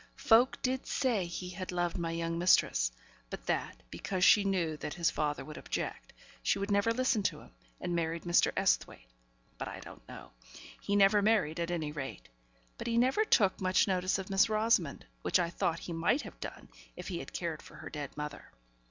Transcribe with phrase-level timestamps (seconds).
[0.17, 2.91] Folk did say he had loved my young mistress;
[3.29, 7.39] but that, because she knew that his father would object, she would never listen to
[7.39, 8.51] him, and married Mr.
[8.57, 9.07] Esthwaite;
[9.59, 10.31] but I don't know.
[10.81, 12.29] He never married, at any rate.
[12.79, 16.39] But he never took much notice of Miss Rosamond; which I thought he might have
[16.39, 18.49] done if he had cared for her dead mother.